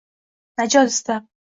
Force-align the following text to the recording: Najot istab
Najot 0.61 0.89
istab 0.93 1.31